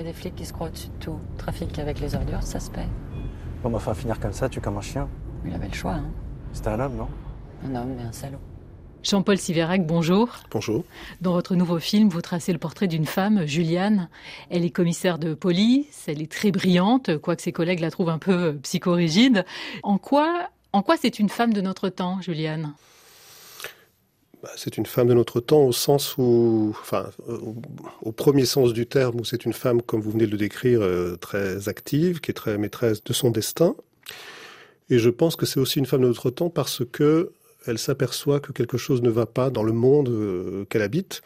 Il 0.00 0.06
y 0.06 0.08
a 0.08 0.12
des 0.12 0.18
flics 0.18 0.34
qui 0.34 0.46
se 0.46 0.54
croient 0.54 0.68
au-dessus 0.68 0.88
de 0.88 1.04
tout. 1.04 1.18
Trafic 1.36 1.78
avec 1.78 2.00
les 2.00 2.14
ordures, 2.14 2.42
ça 2.42 2.58
se 2.58 2.70
paie. 2.70 2.88
Bon, 3.62 3.68
bah, 3.68 3.76
enfin, 3.76 3.92
finir 3.92 4.18
comme 4.18 4.32
ça, 4.32 4.48
tu 4.48 4.58
comme 4.58 4.78
un 4.78 4.80
chien. 4.80 5.06
Il 5.44 5.52
avait 5.52 5.68
le 5.68 5.74
choix, 5.74 5.92
hein. 5.92 6.10
C'était 6.54 6.70
un 6.70 6.80
homme, 6.80 6.96
non? 6.96 7.08
Un 7.66 7.74
homme 7.74 7.98
et 7.98 8.02
un 8.02 8.12
salaud. 8.12 8.38
Jean-Paul 9.02 9.36
Siverac, 9.36 9.86
bonjour. 9.86 10.30
Bonjour. 10.50 10.84
Dans 11.20 11.32
votre 11.32 11.54
nouveau 11.54 11.78
film, 11.78 12.08
vous 12.08 12.22
tracez 12.22 12.54
le 12.54 12.58
portrait 12.58 12.86
d'une 12.86 13.04
femme, 13.04 13.44
Juliane. 13.44 14.08
Elle 14.48 14.64
est 14.64 14.70
commissaire 14.70 15.18
de 15.18 15.34
police, 15.34 16.06
elle 16.08 16.22
est 16.22 16.32
très 16.32 16.50
brillante, 16.50 17.18
quoique 17.18 17.42
ses 17.42 17.52
collègues 17.52 17.80
la 17.80 17.90
trouvent 17.90 18.08
un 18.08 18.18
peu 18.18 18.56
psychorigide. 18.62 19.44
En 19.82 19.98
quoi, 19.98 20.48
en 20.72 20.80
quoi 20.80 20.96
c'est 20.96 21.18
une 21.18 21.28
femme 21.28 21.52
de 21.52 21.60
notre 21.60 21.90
temps, 21.90 22.22
Juliane? 22.22 22.62
bah, 22.62 22.74
c'est 24.56 24.76
une 24.76 24.86
femme 24.86 25.08
de 25.08 25.14
notre 25.14 25.40
temps 25.40 25.64
au 25.64 25.72
sens 25.72 26.16
où, 26.18 26.74
enfin, 26.80 27.10
au, 27.28 27.54
au 28.02 28.12
premier 28.12 28.44
sens 28.44 28.72
du 28.72 28.86
terme, 28.86 29.20
où 29.20 29.24
c'est 29.24 29.44
une 29.44 29.52
femme, 29.52 29.82
comme 29.82 30.00
vous 30.00 30.10
venez 30.10 30.26
de 30.26 30.32
le 30.32 30.38
décrire, 30.38 30.80
euh, 30.82 31.16
très 31.16 31.68
active, 31.68 32.20
qui 32.20 32.30
est 32.30 32.34
très 32.34 32.58
maîtresse 32.58 33.04
de 33.04 33.12
son 33.12 33.30
destin. 33.30 33.76
Et 34.88 34.98
je 34.98 35.10
pense 35.10 35.36
que 35.36 35.46
c'est 35.46 35.60
aussi 35.60 35.78
une 35.78 35.86
femme 35.86 36.02
de 36.02 36.08
notre 36.08 36.30
temps 36.30 36.50
parce 36.50 36.82
que 36.84 37.32
elle 37.66 37.78
s'aperçoit 37.78 38.40
que 38.40 38.52
quelque 38.52 38.78
chose 38.78 39.02
ne 39.02 39.10
va 39.10 39.26
pas 39.26 39.50
dans 39.50 39.62
le 39.62 39.72
monde 39.72 40.08
euh, 40.08 40.64
qu'elle 40.68 40.82
habite, 40.82 41.22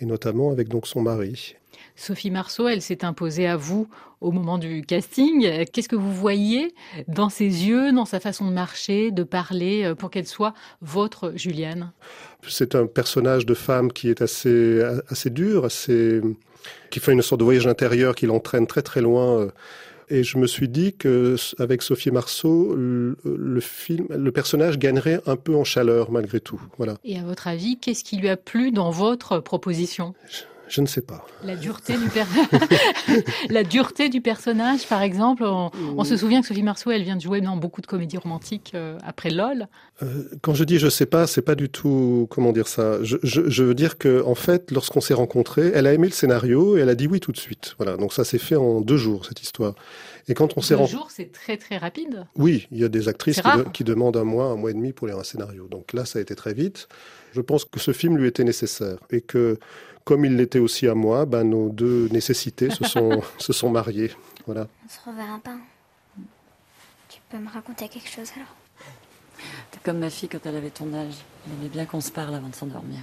et 0.00 0.06
notamment 0.06 0.50
avec 0.50 0.68
donc 0.68 0.86
son 0.86 1.02
mari. 1.02 1.56
Sophie 1.94 2.30
Marceau, 2.30 2.68
elle 2.68 2.82
s'est 2.82 3.04
imposée 3.04 3.46
à 3.46 3.56
vous 3.56 3.88
au 4.20 4.30
moment 4.30 4.58
du 4.58 4.82
casting. 4.82 5.64
Qu'est-ce 5.72 5.88
que 5.88 5.96
vous 5.96 6.12
voyez 6.12 6.74
dans 7.08 7.28
ses 7.28 7.44
yeux, 7.44 7.92
dans 7.92 8.04
sa 8.04 8.20
façon 8.20 8.46
de 8.46 8.52
marcher, 8.52 9.10
de 9.10 9.22
parler, 9.22 9.84
euh, 9.84 9.94
pour 9.94 10.10
qu'elle 10.10 10.26
soit 10.26 10.54
votre 10.82 11.32
Juliane 11.36 11.92
C'est 12.46 12.74
un 12.74 12.86
personnage 12.86 13.46
de 13.46 13.54
femme 13.54 13.92
qui 13.92 14.10
est 14.10 14.22
assez, 14.22 14.82
assez 15.08 15.30
dur, 15.30 15.64
assez, 15.64 16.20
qui 16.90 17.00
fait 17.00 17.12
une 17.12 17.22
sorte 17.22 17.40
de 17.40 17.44
voyage 17.44 17.66
intérieur 17.66 18.14
qui 18.14 18.26
l'entraîne 18.26 18.66
très 18.66 18.82
très 18.82 19.00
loin. 19.00 19.48
Et 20.08 20.22
je 20.22 20.38
me 20.38 20.46
suis 20.46 20.68
dit 20.68 20.92
que 20.92 21.36
avec 21.58 21.82
Sophie 21.82 22.10
Marceau, 22.10 22.74
le, 22.74 23.16
le, 23.24 23.60
film, 23.60 24.06
le 24.10 24.30
personnage 24.32 24.78
gagnerait 24.78 25.20
un 25.26 25.36
peu 25.36 25.54
en 25.54 25.64
chaleur 25.64 26.10
malgré 26.10 26.40
tout. 26.40 26.60
Voilà. 26.78 26.96
Et 27.04 27.18
à 27.18 27.22
votre 27.22 27.48
avis, 27.48 27.78
qu'est-ce 27.78 28.04
qui 28.04 28.16
lui 28.16 28.28
a 28.28 28.36
plu 28.36 28.70
dans 28.70 28.90
votre 28.90 29.40
proposition? 29.40 30.14
Je, 30.68 30.80
ne 30.80 30.86
sais 30.86 31.02
pas. 31.02 31.26
La 31.44 31.56
dureté 31.56 31.96
du, 31.96 32.08
per... 32.08 32.24
la 33.50 33.64
dureté 33.64 34.08
du 34.08 34.20
personnage, 34.20 34.86
par 34.88 35.02
exemple. 35.02 35.44
On, 35.44 35.70
on, 35.96 36.04
se 36.04 36.16
souvient 36.16 36.40
que 36.40 36.46
Sophie 36.46 36.62
Marceau, 36.62 36.90
elle 36.90 37.02
vient 37.02 37.16
de 37.16 37.20
jouer 37.20 37.40
dans 37.40 37.56
beaucoup 37.56 37.80
de 37.80 37.86
comédies 37.86 38.18
romantiques 38.18 38.72
euh, 38.74 38.98
après 39.04 39.30
LOL. 39.30 39.68
Euh, 40.02 40.24
quand 40.42 40.54
je 40.54 40.64
dis 40.64 40.78
je 40.78 40.88
sais 40.88 41.06
pas, 41.06 41.26
c'est 41.26 41.42
pas 41.42 41.54
du 41.54 41.68
tout 41.68 42.26
comment 42.30 42.52
dire 42.52 42.68
ça? 42.68 43.02
Je, 43.02 43.16
je, 43.22 43.48
je 43.48 43.64
veux 43.64 43.74
dire 43.74 43.98
que 43.98 44.22
en 44.24 44.34
fait, 44.34 44.70
lorsqu'on 44.70 45.00
s'est 45.00 45.14
rencontrés, 45.14 45.70
elle 45.74 45.86
a 45.86 45.92
aimé 45.92 46.08
le 46.08 46.12
scénario 46.12 46.76
et 46.76 46.80
elle 46.80 46.88
a 46.88 46.94
dit 46.94 47.06
oui 47.06 47.20
tout 47.20 47.32
de 47.32 47.38
suite. 47.38 47.74
Voilà. 47.78 47.96
Donc 47.96 48.12
ça 48.12 48.24
s'est 48.24 48.38
fait 48.38 48.56
en 48.56 48.80
deux 48.80 48.96
jours 48.96 49.26
cette 49.26 49.42
histoire. 49.42 49.74
Et 50.28 50.34
quand 50.34 50.56
on 50.56 50.60
s'est 50.60 50.74
rencontrés, 50.74 50.96
jours, 50.96 51.10
c'est 51.10 51.30
très 51.32 51.56
très 51.56 51.76
rapide. 51.76 52.26
Oui, 52.36 52.66
il 52.72 52.78
y 52.78 52.84
a 52.84 52.88
des 52.88 53.08
actrices 53.08 53.40
qui, 53.40 53.58
de, 53.58 53.62
qui 53.70 53.84
demandent 53.84 54.16
un 54.16 54.24
mois, 54.24 54.46
un 54.46 54.56
mois 54.56 54.70
et 54.70 54.74
demi 54.74 54.92
pour 54.92 55.06
lire 55.06 55.18
un 55.18 55.24
scénario. 55.24 55.68
Donc 55.68 55.92
là, 55.92 56.04
ça 56.04 56.18
a 56.18 56.22
été 56.22 56.34
très 56.34 56.52
vite. 56.52 56.88
Je 57.32 57.40
pense 57.40 57.64
que 57.64 57.78
ce 57.78 57.92
film 57.92 58.16
lui 58.16 58.26
était 58.26 58.44
nécessaire 58.44 58.98
et 59.10 59.20
que 59.20 59.58
comme 60.06 60.24
il 60.24 60.36
l'était 60.36 60.60
aussi 60.60 60.86
à 60.86 60.94
moi, 60.94 61.26
ben, 61.26 61.42
nos 61.42 61.68
deux 61.68 62.08
nécessités 62.08 62.70
se 62.70 62.84
sont, 62.84 63.22
se 63.38 63.52
sont 63.52 63.70
mariées. 63.70 64.12
Voilà. 64.46 64.68
On 64.84 64.88
se 64.88 65.10
reverra 65.10 65.40
pas. 65.40 65.58
Tu 67.08 67.20
peux 67.28 67.38
me 67.38 67.50
raconter 67.50 67.88
quelque 67.88 68.08
chose 68.08 68.30
alors? 68.36 68.54
T'es 69.72 69.80
comme 69.82 69.98
ma 69.98 70.08
fille 70.08 70.28
quand 70.28 70.46
elle 70.46 70.54
avait 70.54 70.70
ton 70.70 70.94
âge. 70.94 71.16
Elle 71.44 71.54
aimait 71.54 71.68
bien 71.68 71.86
qu'on 71.86 72.00
se 72.00 72.12
parle 72.12 72.36
avant 72.36 72.48
de 72.48 72.54
s'endormir. 72.54 73.00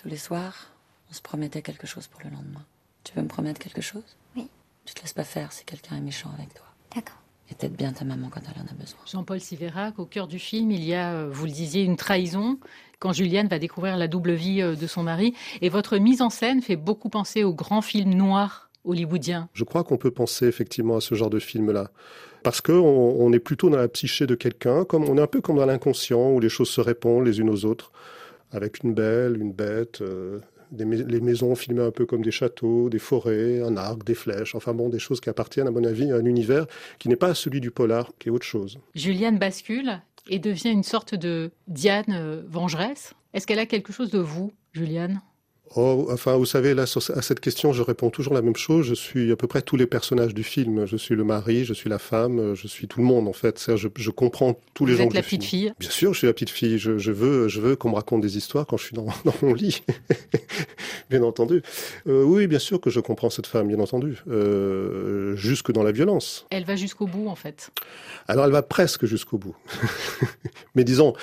Tous 0.00 0.08
les 0.08 0.16
soirs, 0.16 0.72
on 1.10 1.12
se 1.12 1.20
promettait 1.20 1.60
quelque 1.60 1.86
chose 1.86 2.06
pour 2.06 2.22
le 2.24 2.30
lendemain. 2.30 2.64
Tu 3.04 3.12
veux 3.14 3.22
me 3.22 3.28
promettre 3.28 3.60
quelque 3.60 3.82
chose? 3.82 4.16
Oui. 4.34 4.48
Tu 4.86 4.94
te 4.94 5.02
laisses 5.02 5.12
pas 5.12 5.24
faire 5.24 5.52
si 5.52 5.64
quelqu'un 5.66 5.96
est 5.96 6.00
méchant 6.00 6.30
avec 6.32 6.54
toi. 6.54 6.66
D'accord. 6.94 7.20
Et 7.50 7.54
t'aides 7.54 7.76
bien 7.76 7.92
ta 7.92 8.04
maman 8.04 8.28
quand 8.28 8.40
elle 8.44 8.60
en 8.60 8.66
a 8.66 8.74
besoin. 8.74 8.98
Jean-Paul 9.06 9.40
Siverac, 9.40 9.98
au 9.98 10.06
cœur 10.06 10.26
du 10.26 10.38
film, 10.38 10.70
il 10.70 10.84
y 10.84 10.94
a, 10.94 11.12
euh, 11.12 11.28
vous 11.30 11.46
le 11.46 11.52
disiez, 11.52 11.82
une 11.82 11.96
trahison 11.96 12.58
quand 12.98 13.12
Juliane 13.12 13.46
va 13.46 13.58
découvrir 13.58 13.96
la 13.96 14.08
double 14.08 14.32
vie 14.32 14.62
euh, 14.62 14.74
de 14.74 14.86
son 14.86 15.02
mari. 15.02 15.34
Et 15.60 15.68
votre 15.68 15.96
mise 15.98 16.22
en 16.22 16.30
scène 16.30 16.60
fait 16.60 16.76
beaucoup 16.76 17.08
penser 17.08 17.44
aux 17.44 17.54
grands 17.54 17.82
films 17.82 18.14
noirs 18.14 18.70
hollywoodiens. 18.84 19.48
Je 19.52 19.64
crois 19.64 19.84
qu'on 19.84 19.96
peut 19.96 20.10
penser 20.10 20.46
effectivement 20.46 20.96
à 20.96 21.00
ce 21.00 21.14
genre 21.14 21.30
de 21.30 21.38
film-là. 21.38 21.90
Parce 22.42 22.60
qu'on 22.60 22.72
on 22.74 23.32
est 23.32 23.40
plutôt 23.40 23.70
dans 23.70 23.76
la 23.76 23.88
psyché 23.88 24.26
de 24.26 24.34
quelqu'un, 24.34 24.84
comme 24.84 25.04
on 25.04 25.18
est 25.18 25.20
un 25.20 25.26
peu 25.26 25.40
comme 25.40 25.56
dans 25.56 25.66
l'inconscient, 25.66 26.30
où 26.30 26.40
les 26.40 26.48
choses 26.48 26.70
se 26.70 26.80
répondent 26.80 27.26
les 27.26 27.40
unes 27.40 27.50
aux 27.50 27.64
autres, 27.64 27.90
avec 28.52 28.82
une 28.84 28.94
belle, 28.94 29.36
une 29.40 29.52
bête, 29.52 30.00
euh, 30.00 30.40
les 30.72 31.20
maisons 31.20 31.54
filmées 31.54 31.82
un 31.82 31.90
peu 31.90 32.06
comme 32.06 32.22
des 32.22 32.30
châteaux, 32.30 32.88
des 32.88 32.98
forêts, 32.98 33.60
un 33.62 33.76
arc, 33.76 34.04
des 34.04 34.14
flèches, 34.14 34.54
enfin 34.54 34.74
bon, 34.74 34.88
des 34.88 34.98
choses 34.98 35.20
qui 35.20 35.28
appartiennent, 35.28 35.68
à 35.68 35.70
mon 35.70 35.84
avis, 35.84 36.10
à 36.12 36.16
un 36.16 36.24
univers 36.24 36.66
qui 36.98 37.08
n'est 37.08 37.16
pas 37.16 37.34
celui 37.34 37.60
du 37.60 37.70
polar, 37.70 38.12
qui 38.18 38.28
est 38.28 38.32
autre 38.32 38.46
chose. 38.46 38.78
Juliane 38.94 39.38
bascule 39.38 40.00
et 40.28 40.38
devient 40.38 40.70
une 40.70 40.82
sorte 40.82 41.14
de 41.14 41.50
Diane 41.68 42.04
euh, 42.10 42.42
vengeresse. 42.48 43.14
Est-ce 43.32 43.46
qu'elle 43.46 43.58
a 43.58 43.66
quelque 43.66 43.92
chose 43.92 44.10
de 44.10 44.18
vous, 44.18 44.52
Juliane? 44.72 45.20
Oh, 45.74 46.08
enfin, 46.10 46.36
vous 46.36 46.46
savez, 46.46 46.74
là, 46.74 46.84
à 46.84 47.22
cette 47.22 47.40
question, 47.40 47.72
je 47.72 47.82
réponds 47.82 48.10
toujours 48.10 48.34
la 48.34 48.42
même 48.42 48.56
chose. 48.56 48.86
Je 48.86 48.94
suis 48.94 49.32
à 49.32 49.36
peu 49.36 49.46
près 49.46 49.62
tous 49.62 49.76
les 49.76 49.86
personnages 49.86 50.32
du 50.32 50.44
film. 50.44 50.86
Je 50.86 50.96
suis 50.96 51.14
le 51.14 51.24
mari, 51.24 51.64
je 51.64 51.74
suis 51.74 51.90
la 51.90 51.98
femme, 51.98 52.54
je 52.54 52.68
suis 52.68 52.86
tout 52.86 53.00
le 53.00 53.06
monde, 53.06 53.26
en 53.28 53.32
fait. 53.32 53.76
Je, 53.76 53.88
je 53.96 54.10
comprends 54.10 54.58
tous 54.74 54.86
les 54.86 54.92
Vous 54.92 54.98
gens 54.98 55.04
êtes 55.06 55.14
la 55.14 55.22
petite 55.22 55.44
film. 55.44 55.62
fille 55.62 55.72
Bien 55.78 55.90
sûr, 55.90 56.12
je 56.14 56.18
suis 56.18 56.26
la 56.26 56.32
petite 56.32 56.50
fille. 56.50 56.78
Je, 56.78 56.98
je 56.98 57.12
veux, 57.12 57.48
je 57.48 57.60
veux 57.60 57.76
qu'on 57.76 57.90
me 57.90 57.96
raconte 57.96 58.20
des 58.20 58.36
histoires 58.38 58.66
quand 58.66 58.76
je 58.76 58.84
suis 58.84 58.94
dans, 58.94 59.06
dans 59.24 59.34
mon 59.42 59.52
lit. 59.54 59.82
bien 61.10 61.22
entendu. 61.22 61.62
Euh, 62.06 62.22
oui, 62.22 62.46
bien 62.46 62.58
sûr 62.60 62.80
que 62.80 62.90
je 62.90 63.00
comprends 63.00 63.30
cette 63.30 63.46
femme, 63.46 63.68
bien 63.68 63.80
entendu. 63.80 64.22
Euh, 64.28 65.34
jusque 65.36 65.72
dans 65.72 65.82
la 65.82 65.92
violence. 65.92 66.46
Elle 66.50 66.64
va 66.64 66.76
jusqu'au 66.76 67.06
bout, 67.06 67.28
en 67.28 67.36
fait. 67.36 67.70
Alors, 68.28 68.44
elle 68.46 68.52
va 68.52 68.62
presque 68.62 69.04
jusqu'au 69.06 69.38
bout. 69.38 69.56
Mais 70.74 70.84
disons, 70.84 71.14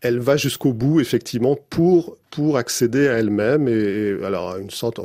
elle 0.00 0.18
va 0.18 0.36
jusqu'au 0.36 0.72
bout, 0.72 1.00
effectivement, 1.00 1.56
pour, 1.70 2.16
pour 2.30 2.56
accéder 2.56 3.08
à 3.08 3.14
elle-même. 3.14 3.68
Et, 3.68 3.72
et, 3.72 4.24
alors, 4.24 4.56
une 4.56 4.70
sorte, 4.70 5.00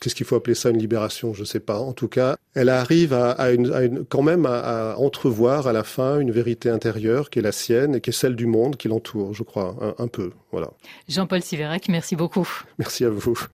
qu'est-ce 0.00 0.14
qu'il 0.14 0.26
faut 0.26 0.36
appeler 0.36 0.54
ça, 0.54 0.70
une 0.70 0.78
libération 0.78 1.34
Je 1.34 1.40
ne 1.40 1.46
sais 1.46 1.60
pas. 1.60 1.78
En 1.78 1.92
tout 1.92 2.08
cas, 2.08 2.36
elle 2.54 2.68
arrive 2.68 3.12
à, 3.12 3.30
à, 3.30 3.50
une, 3.50 3.72
à 3.72 3.82
une, 3.82 4.04
quand 4.04 4.22
même 4.22 4.46
à, 4.46 4.92
à, 4.92 4.96
entrevoir 4.96 5.66
à 5.66 5.72
la 5.72 5.84
fin 5.84 6.20
une 6.20 6.30
vérité 6.30 6.70
intérieure 6.70 7.30
qui 7.30 7.38
est 7.38 7.42
la 7.42 7.52
sienne 7.52 7.96
et 7.96 8.00
qui 8.00 8.10
est 8.10 8.14
celle 8.14 8.36
du 8.36 8.46
monde 8.46 8.76
qui 8.76 8.88
l'entoure, 8.88 9.34
je 9.34 9.42
crois, 9.42 9.76
un, 9.80 10.02
un 10.02 10.08
peu. 10.08 10.30
Voilà. 10.52 10.70
Jean-Paul 11.08 11.42
Siverac, 11.42 11.88
merci 11.88 12.16
beaucoup. 12.16 12.48
Merci 12.78 13.04
à 13.04 13.10
vous. 13.10 13.46